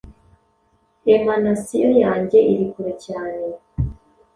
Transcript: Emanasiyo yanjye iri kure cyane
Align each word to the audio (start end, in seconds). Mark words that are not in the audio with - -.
Emanasiyo 1.13 1.89
yanjye 2.03 2.39
iri 2.51 2.65
kure 2.71 2.93
cyane 3.05 3.45